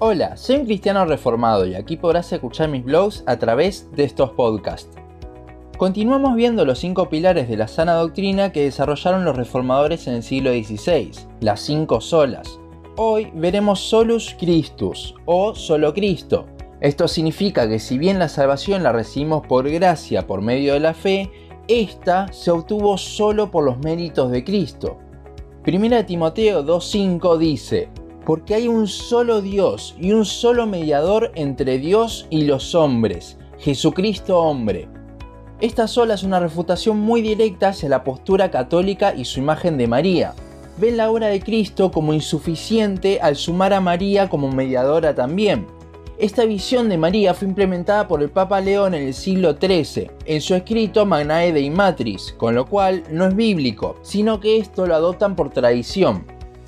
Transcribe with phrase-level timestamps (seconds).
[0.00, 4.30] Hola, soy un cristiano reformado y aquí podrás escuchar mis blogs a través de estos
[4.30, 4.90] podcasts.
[5.78, 10.24] Continuamos viendo los cinco pilares de la sana doctrina que desarrollaron los reformadores en el
[10.24, 12.58] siglo XVI, las cinco solas.
[12.96, 16.46] Hoy veremos solus Christus o solo Cristo.
[16.80, 20.94] Esto significa que si bien la salvación la recibimos por gracia por medio de la
[20.94, 21.30] fe,
[21.68, 24.98] esta se obtuvo solo por los méritos de Cristo.
[25.62, 27.88] Primera Timoteo 2.5 dice,
[28.24, 34.40] porque hay un solo Dios y un solo mediador entre Dios y los hombres, Jesucristo
[34.40, 34.88] hombre.
[35.60, 39.86] Esta sola es una refutación muy directa hacia la postura católica y su imagen de
[39.86, 40.34] María.
[40.78, 45.66] Ven la obra de Cristo como insuficiente al sumar a María como mediadora también.
[46.18, 50.40] Esta visión de María fue implementada por el Papa León en el siglo XIII, en
[50.40, 54.94] su escrito Magnae Dei Matris, con lo cual no es bíblico, sino que esto lo
[54.94, 56.24] adoptan por tradición.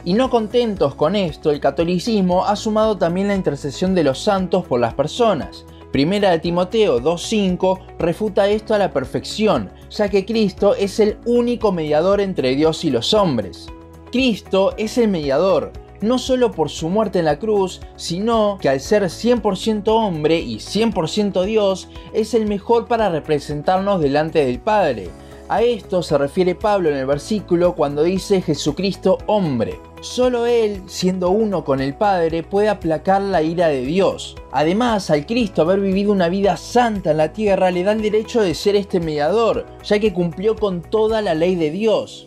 [0.07, 4.65] Y no contentos con esto, el catolicismo ha sumado también la intercesión de los santos
[4.65, 5.67] por las personas.
[5.91, 11.73] Primera de Timoteo 2.5 refuta esto a la perfección, ya que Cristo es el único
[11.73, 13.67] mediador entre Dios y los hombres.
[14.13, 18.79] Cristo es el mediador, no solo por su muerte en la cruz, sino que al
[18.79, 25.11] ser 100% hombre y 100% Dios, es el mejor para representarnos delante del Padre.
[25.49, 29.79] A esto se refiere Pablo en el versículo cuando dice Jesucristo hombre.
[30.01, 34.35] Solo Él, siendo uno con el Padre, puede aplacar la ira de Dios.
[34.51, 38.43] Además, al Cristo haber vivido una vida santa en la tierra le da el derecho
[38.43, 42.27] de ser este mediador, ya que cumplió con toda la ley de Dios.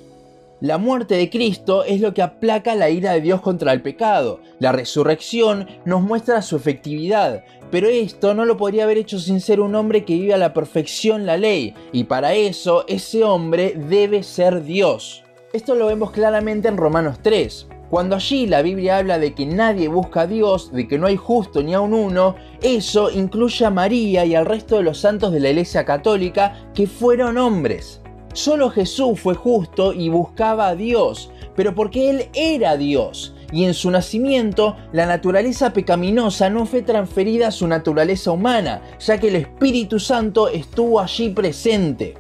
[0.62, 4.42] La muerte de Cristo es lo que aplaca la ira de Dios contra el pecado.
[4.60, 9.62] La resurrección nos muestra su efectividad, pero esto no lo podría haber hecho sin ser
[9.62, 14.22] un hombre que vive a la perfección la ley, y para eso ese hombre debe
[14.22, 15.24] ser Dios.
[15.54, 17.68] Esto lo vemos claramente en Romanos 3.
[17.90, 21.16] Cuando allí la Biblia habla de que nadie busca a Dios, de que no hay
[21.16, 25.32] justo ni a un uno, eso incluye a María y al resto de los santos
[25.32, 28.02] de la Iglesia Católica que fueron hombres.
[28.34, 33.73] Solo Jesús fue justo y buscaba a Dios, pero porque Él era Dios, y en
[33.73, 39.36] su nacimiento la naturaleza pecaminosa no fue transferida a su naturaleza humana, ya que el
[39.36, 42.16] Espíritu Santo estuvo allí presente.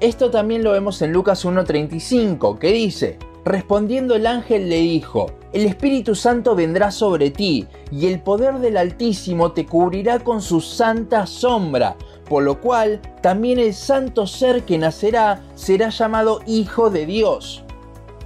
[0.00, 5.66] Esto también lo vemos en Lucas 1.35, que dice, respondiendo el ángel le dijo, el
[5.66, 11.26] Espíritu Santo vendrá sobre ti, y el poder del Altísimo te cubrirá con su santa
[11.26, 11.96] sombra,
[12.30, 17.64] por lo cual también el santo ser que nacerá será llamado Hijo de Dios.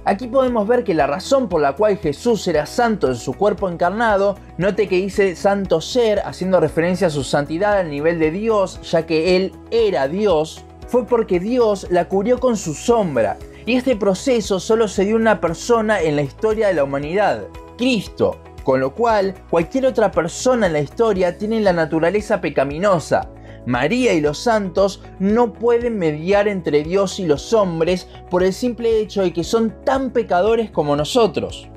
[0.05, 3.67] Aquí podemos ver que la razón por la cual Jesús era santo en su cuerpo
[3.67, 8.79] encarnado, note que dice santo ser, haciendo referencia a su santidad al nivel de Dios,
[8.83, 13.37] ya que Él era Dios, fue porque Dios la cubrió con su sombra.
[13.65, 17.45] Y este proceso solo se dio una persona en la historia de la humanidad,
[17.75, 18.37] Cristo.
[18.63, 23.29] Con lo cual, cualquier otra persona en la historia tiene la naturaleza pecaminosa.
[23.65, 28.99] María y los santos no pueden mediar entre Dios y los hombres por el simple
[28.99, 31.67] hecho de que son tan pecadores como nosotros.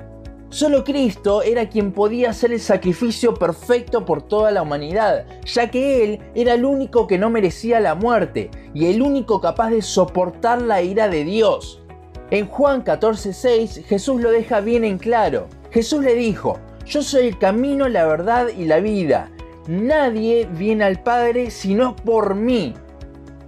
[0.49, 6.03] Solo Cristo era quien podía hacer el sacrificio perfecto por toda la humanidad, ya que
[6.03, 10.63] Él era el único que no merecía la muerte y el único capaz de soportar
[10.63, 11.83] la ira de Dios.
[12.31, 15.47] En Juan 14:6 Jesús lo deja bien en claro.
[15.69, 19.29] Jesús le dijo, yo soy el camino, la verdad y la vida.
[19.69, 22.73] Nadie viene al Padre sino por mí.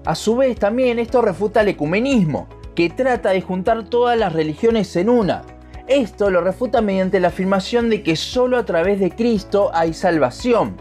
[0.06, 4.96] A su vez también esto refuta el ecumenismo, que trata de juntar todas las religiones
[4.98, 5.42] en una.
[5.88, 10.78] Esto lo refuta mediante la afirmación de que solo a través de Cristo hay salvación.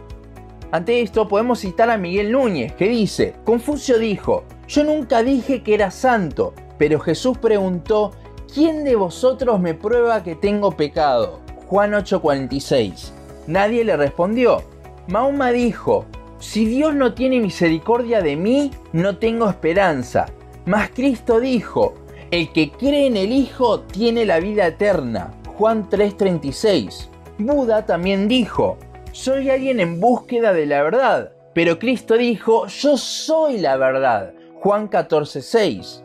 [0.72, 5.72] Ante esto podemos citar a Miguel Núñez, que dice, Confucio dijo, yo nunca dije que
[5.72, 8.12] era santo, pero Jesús preguntó,
[8.52, 11.40] ¿quién de vosotros me prueba que tengo pecado?
[11.66, 13.12] Juan 8:46.
[13.46, 14.69] Nadie le respondió.
[15.10, 16.06] Mahoma dijo,
[16.38, 20.26] si Dios no tiene misericordia de mí, no tengo esperanza.
[20.66, 21.94] Mas Cristo dijo,
[22.30, 25.32] el que cree en el Hijo tiene la vida eterna.
[25.58, 27.08] Juan 3:36.
[27.38, 28.78] Buda también dijo,
[29.10, 31.32] soy alguien en búsqueda de la verdad.
[31.54, 34.32] Pero Cristo dijo, yo soy la verdad.
[34.60, 36.04] Juan 14:6.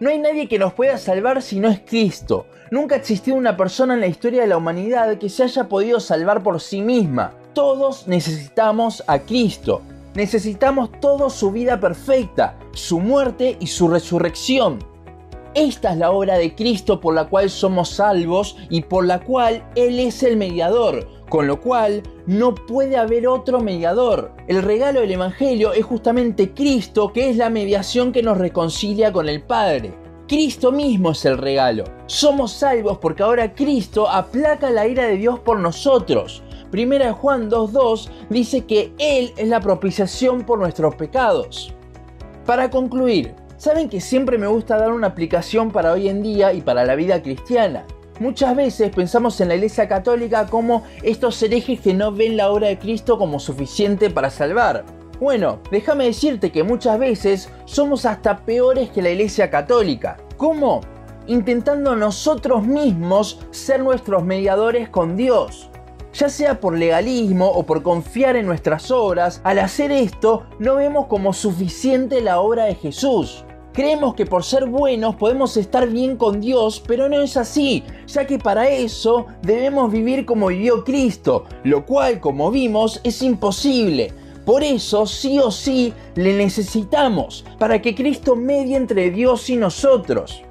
[0.00, 2.46] No hay nadie que nos pueda salvar si no es Cristo.
[2.70, 6.00] Nunca ha existido una persona en la historia de la humanidad que se haya podido
[6.00, 7.34] salvar por sí misma.
[7.54, 9.82] Todos necesitamos a Cristo.
[10.14, 14.78] Necesitamos toda su vida perfecta, su muerte y su resurrección.
[15.54, 19.64] Esta es la obra de Cristo por la cual somos salvos y por la cual
[19.74, 24.32] Él es el mediador, con lo cual no puede haber otro mediador.
[24.46, 29.28] El regalo del Evangelio es justamente Cristo, que es la mediación que nos reconcilia con
[29.28, 29.94] el Padre.
[30.28, 31.84] Cristo mismo es el regalo.
[32.06, 36.42] Somos salvos porque ahora Cristo aplaca la ira de Dios por nosotros.
[36.70, 41.74] Primera Juan 2.2 dice que Él es la propiciación por nuestros pecados.
[42.44, 46.60] Para concluir, saben que siempre me gusta dar una aplicación para hoy en día y
[46.60, 47.86] para la vida cristiana.
[48.20, 52.68] Muchas veces pensamos en la Iglesia Católica como estos herejes que no ven la obra
[52.68, 54.84] de Cristo como suficiente para salvar.
[55.20, 60.16] Bueno, déjame decirte que muchas veces somos hasta peores que la Iglesia Católica.
[60.36, 60.80] ¿Cómo?
[61.26, 65.70] Intentando nosotros mismos ser nuestros mediadores con Dios.
[66.18, 71.06] Ya sea por legalismo o por confiar en nuestras obras, al hacer esto no vemos
[71.06, 73.44] como suficiente la obra de Jesús.
[73.72, 78.26] Creemos que por ser buenos podemos estar bien con Dios, pero no es así, ya
[78.26, 84.12] que para eso debemos vivir como vivió Cristo, lo cual, como vimos, es imposible.
[84.44, 90.42] Por eso, sí o sí, le necesitamos, para que Cristo medie entre Dios y nosotros.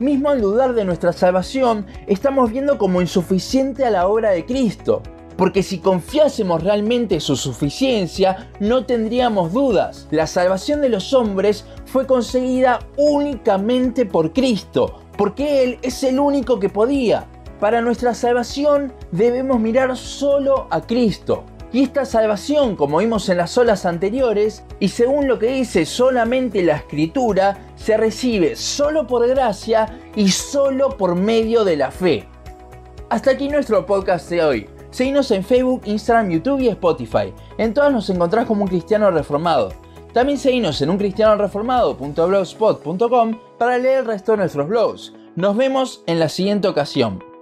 [0.00, 5.00] Mismo al dudar de nuestra salvación, estamos viendo como insuficiente a la obra de Cristo.
[5.36, 10.06] Porque si confiásemos realmente en su suficiencia, no tendríamos dudas.
[10.10, 16.60] La salvación de los hombres fue conseguida únicamente por Cristo, porque Él es el único
[16.60, 17.26] que podía.
[17.60, 21.44] Para nuestra salvación debemos mirar solo a Cristo.
[21.72, 26.62] Y esta salvación, como vimos en las olas anteriores, y según lo que dice solamente
[26.62, 32.28] la escritura, se recibe solo por gracia y solo por medio de la fe.
[33.10, 34.73] Hasta aquí nuestro podcast de hoy.
[34.94, 37.34] Seguinos en Facebook, Instagram, YouTube y Spotify.
[37.58, 39.70] En todas nos encontrás como un cristiano reformado.
[40.12, 45.12] También seguinos en uncristianoreformado.blogspot.com para leer el resto de nuestros blogs.
[45.34, 47.33] Nos vemos en la siguiente ocasión.